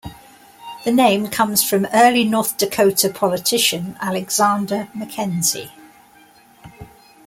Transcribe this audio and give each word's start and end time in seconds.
The 0.83 0.91
name 0.91 1.27
comes 1.27 1.61
from 1.61 1.85
early 1.93 2.23
North 2.23 2.57
Dakota 2.57 3.07
politician 3.07 3.95
Alexander 4.01 4.87
McKenzie. 4.95 5.69